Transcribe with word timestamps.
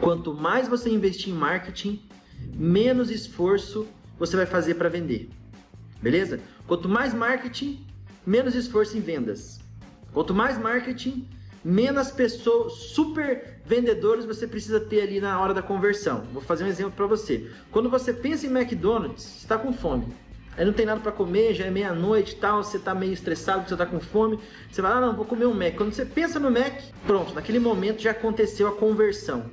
Quanto 0.00 0.32
mais 0.32 0.68
você 0.68 0.90
investir 0.90 1.32
em 1.32 1.36
marketing, 1.36 2.02
menos 2.54 3.10
esforço 3.10 3.86
você 4.18 4.36
vai 4.36 4.46
fazer 4.46 4.74
para 4.74 4.88
vender. 4.88 5.28
Beleza? 6.00 6.40
Quanto 6.66 6.88
mais 6.88 7.12
marketing, 7.12 7.84
menos 8.24 8.54
esforço 8.54 8.96
em 8.96 9.00
vendas. 9.00 9.60
Quanto 10.12 10.34
mais 10.34 10.58
marketing, 10.58 11.28
menos 11.64 12.10
pessoas, 12.10 12.72
super 12.74 13.60
vendedores 13.64 14.24
você 14.24 14.46
precisa 14.46 14.80
ter 14.80 15.02
ali 15.02 15.20
na 15.20 15.40
hora 15.40 15.52
da 15.52 15.62
conversão. 15.62 16.24
Vou 16.32 16.42
fazer 16.42 16.64
um 16.64 16.68
exemplo 16.68 16.92
para 16.92 17.06
você. 17.06 17.50
Quando 17.70 17.90
você 17.90 18.12
pensa 18.12 18.46
em 18.46 18.56
McDonald's, 18.56 19.38
está 19.38 19.58
com 19.58 19.72
fome. 19.72 20.06
Aí 20.56 20.64
não 20.64 20.72
tem 20.72 20.86
nada 20.86 21.00
para 21.00 21.12
comer, 21.12 21.54
já 21.54 21.66
é 21.66 21.70
meia-noite 21.70 22.34
e 22.34 22.36
tal, 22.36 22.64
você 22.64 22.78
está 22.78 22.92
meio 22.92 23.12
estressado, 23.12 23.68
você 23.68 23.74
está 23.74 23.86
com 23.86 24.00
fome. 24.00 24.38
Você 24.70 24.82
vai 24.82 24.92
ah, 24.92 25.00
não, 25.00 25.14
vou 25.14 25.24
comer 25.24 25.46
um 25.46 25.54
Mac. 25.54 25.76
Quando 25.76 25.92
você 25.92 26.04
pensa 26.04 26.40
no 26.40 26.50
Mac, 26.50 26.80
pronto, 27.06 27.32
naquele 27.34 27.60
momento 27.60 28.02
já 28.02 28.10
aconteceu 28.10 28.66
a 28.66 28.72
conversão. 28.72 29.48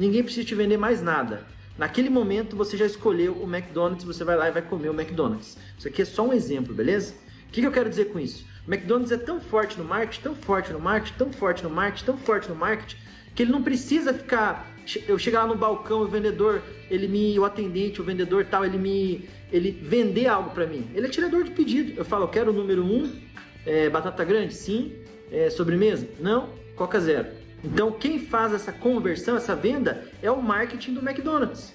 Ninguém 0.00 0.22
precisa 0.22 0.46
te 0.46 0.54
vender 0.54 0.78
mais 0.78 1.02
nada. 1.02 1.46
Naquele 1.76 2.08
momento 2.08 2.56
você 2.56 2.74
já 2.74 2.86
escolheu 2.86 3.34
o 3.34 3.44
McDonald's, 3.44 4.02
você 4.02 4.24
vai 4.24 4.34
lá 4.34 4.48
e 4.48 4.50
vai 4.50 4.62
comer 4.62 4.88
o 4.88 4.98
McDonald's. 4.98 5.58
Isso 5.76 5.86
aqui 5.86 6.00
é 6.00 6.04
só 6.06 6.26
um 6.26 6.32
exemplo, 6.32 6.74
beleza? 6.74 7.12
O 7.46 7.52
que, 7.52 7.60
que 7.60 7.66
eu 7.66 7.70
quero 7.70 7.90
dizer 7.90 8.06
com 8.06 8.18
isso? 8.18 8.46
O 8.66 8.72
McDonald's 8.72 9.12
é 9.12 9.18
tão 9.18 9.38
forte 9.38 9.76
no 9.76 9.84
marketing, 9.84 10.22
tão 10.22 10.34
forte 10.34 10.72
no 10.72 10.80
marketing, 10.80 11.18
tão 11.18 11.30
forte 11.30 11.62
no 11.62 11.68
marketing, 11.68 12.04
tão 12.06 12.16
forte 12.16 12.48
no 12.48 12.54
marketing, 12.54 12.96
que 13.34 13.42
ele 13.42 13.52
não 13.52 13.62
precisa 13.62 14.14
ficar. 14.14 14.74
Eu 15.06 15.18
chegar 15.18 15.42
lá 15.42 15.48
no 15.48 15.54
balcão, 15.54 16.00
o 16.00 16.08
vendedor, 16.08 16.62
ele 16.90 17.06
me. 17.06 17.38
O 17.38 17.44
atendente, 17.44 18.00
o 18.00 18.04
vendedor 18.04 18.46
tal, 18.46 18.64
ele 18.64 18.78
me. 18.78 19.28
Ele 19.52 19.70
vender 19.70 20.28
algo 20.28 20.48
para 20.52 20.66
mim. 20.66 20.88
Ele 20.94 21.08
é 21.08 21.10
tirador 21.10 21.44
de 21.44 21.50
pedido. 21.50 21.92
Eu 21.94 22.06
falo, 22.06 22.24
eu 22.24 22.28
quero 22.28 22.52
o 22.52 22.54
número 22.54 22.82
1, 22.82 22.86
um, 22.86 23.20
é, 23.66 23.90
batata 23.90 24.24
grande? 24.24 24.54
Sim. 24.54 24.94
É, 25.30 25.50
sobremesa? 25.50 26.08
Não. 26.18 26.48
Coca 26.74 26.98
zero. 26.98 27.39
Então, 27.62 27.92
quem 27.92 28.18
faz 28.18 28.52
essa 28.52 28.72
conversão, 28.72 29.36
essa 29.36 29.54
venda, 29.54 30.08
é 30.22 30.30
o 30.30 30.42
marketing 30.42 30.94
do 30.94 31.06
McDonald's. 31.06 31.74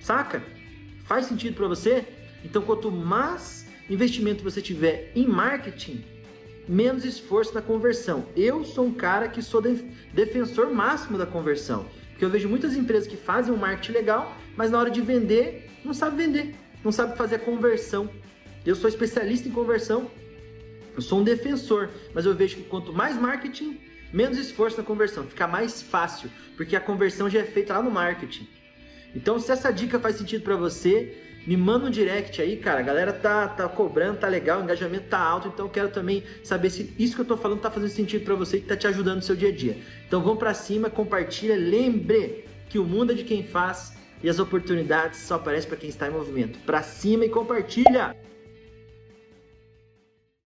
Saca? 0.00 0.42
Faz 1.04 1.26
sentido 1.26 1.54
para 1.54 1.68
você? 1.68 2.04
Então, 2.44 2.62
quanto 2.62 2.90
mais 2.90 3.66
investimento 3.88 4.42
você 4.42 4.60
tiver 4.60 5.12
em 5.14 5.26
marketing, 5.26 6.04
menos 6.68 7.04
esforço 7.04 7.54
na 7.54 7.62
conversão. 7.62 8.26
Eu 8.36 8.64
sou 8.64 8.86
um 8.86 8.94
cara 8.94 9.28
que 9.28 9.42
sou 9.42 9.62
defensor 10.12 10.72
máximo 10.72 11.18
da 11.18 11.26
conversão. 11.26 11.86
Porque 12.10 12.24
eu 12.24 12.30
vejo 12.30 12.48
muitas 12.48 12.74
empresas 12.74 13.06
que 13.06 13.16
fazem 13.16 13.52
um 13.52 13.58
marketing 13.58 13.92
legal, 13.92 14.34
mas 14.56 14.70
na 14.70 14.78
hora 14.78 14.90
de 14.90 15.00
vender, 15.00 15.70
não 15.84 15.92
sabe 15.92 16.16
vender, 16.16 16.54
não 16.82 16.90
sabe 16.90 17.16
fazer 17.16 17.36
a 17.36 17.38
conversão. 17.38 18.08
Eu 18.64 18.74
sou 18.74 18.88
especialista 18.88 19.48
em 19.48 19.52
conversão. 19.52 20.10
Eu 20.94 21.02
sou 21.02 21.20
um 21.20 21.24
defensor, 21.24 21.90
mas 22.14 22.24
eu 22.24 22.34
vejo 22.34 22.56
que 22.56 22.62
quanto 22.62 22.92
mais 22.92 23.20
marketing, 23.20 23.78
menos 24.12 24.38
esforço 24.38 24.76
na 24.76 24.82
conversão, 24.82 25.24
fica 25.24 25.46
mais 25.46 25.82
fácil, 25.82 26.30
porque 26.56 26.76
a 26.76 26.80
conversão 26.80 27.28
já 27.28 27.40
é 27.40 27.44
feita 27.44 27.74
lá 27.74 27.82
no 27.82 27.90
marketing. 27.90 28.48
Então, 29.14 29.38
se 29.38 29.50
essa 29.50 29.72
dica 29.72 29.98
faz 29.98 30.16
sentido 30.16 30.42
para 30.42 30.56
você, 30.56 31.16
me 31.46 31.56
manda 31.56 31.86
um 31.86 31.90
direct 31.90 32.42
aí, 32.42 32.56
cara. 32.56 32.80
A 32.80 32.82
galera 32.82 33.12
tá, 33.12 33.46
tá 33.48 33.68
cobrando, 33.68 34.18
tá 34.18 34.28
legal, 34.28 34.60
o 34.60 34.64
engajamento 34.64 35.08
tá 35.08 35.18
alto, 35.18 35.48
então 35.48 35.66
eu 35.66 35.70
quero 35.70 35.88
também 35.88 36.24
saber 36.42 36.70
se 36.70 36.92
isso 36.98 37.14
que 37.14 37.20
eu 37.20 37.24
tô 37.24 37.36
falando 37.36 37.60
tá 37.60 37.70
fazendo 37.70 37.90
sentido 37.90 38.24
para 38.24 38.34
você 38.34 38.58
e 38.58 38.60
tá 38.60 38.76
te 38.76 38.86
ajudando 38.86 39.16
no 39.16 39.22
seu 39.22 39.36
dia 39.36 39.48
a 39.48 39.52
dia. 39.52 39.78
Então 40.06 40.20
vamos 40.20 40.38
para 40.38 40.52
cima, 40.52 40.90
compartilha, 40.90 41.56
lembre 41.56 42.44
que 42.68 42.78
o 42.78 42.84
mundo 42.84 43.12
é 43.12 43.14
de 43.14 43.24
quem 43.24 43.44
faz 43.44 43.96
e 44.22 44.28
as 44.28 44.38
oportunidades 44.38 45.20
só 45.20 45.36
aparecem 45.36 45.68
para 45.68 45.78
quem 45.78 45.88
está 45.88 46.08
em 46.08 46.10
movimento. 46.10 46.58
Para 46.66 46.82
cima 46.82 47.24
e 47.24 47.28
compartilha. 47.28 48.16